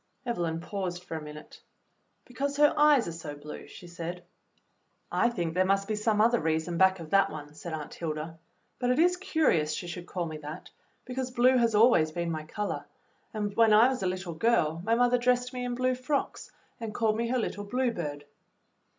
Evelyn 0.25 0.59
paused 0.59 1.03
for 1.03 1.15
a 1.15 1.21
minute. 1.21 1.61
"Because 2.25 2.57
her 2.57 2.73
eyes 2.75 3.07
are 3.07 3.11
so 3.11 3.35
blue," 3.35 3.67
she 3.67 3.85
said. 3.85 4.23
"I 5.11 5.29
think 5.29 5.53
there 5.53 5.63
must 5.63 5.87
be 5.87 5.95
some 5.95 6.19
other 6.19 6.39
reason 6.39 6.79
back 6.79 6.99
of 6.99 7.11
that 7.11 7.29
one," 7.29 7.53
said 7.53 7.71
Aunt 7.71 7.93
Hilda; 7.93 8.39
"but 8.79 8.89
it 8.89 8.97
is 8.97 9.15
curious 9.15 9.71
she 9.73 9.85
should 9.85 10.07
call 10.07 10.25
me 10.25 10.37
that, 10.37 10.71
because 11.05 11.29
blue 11.29 11.55
has 11.55 11.75
always 11.75 12.11
been 12.11 12.31
my 12.31 12.45
color, 12.45 12.85
and 13.31 13.55
when 13.55 13.73
I 13.73 13.89
was 13.89 14.01
a 14.01 14.07
little 14.07 14.33
girl 14.33 14.81
my 14.83 14.95
mother 14.95 15.19
dressed 15.19 15.53
me 15.53 15.63
in 15.63 15.75
blue 15.75 15.93
frocks 15.93 16.49
and 16.79 16.95
called 16.95 17.15
me 17.15 17.27
her 17.27 17.37
little 17.37 17.63
Blue 17.65 17.91
Bird." 17.91 18.25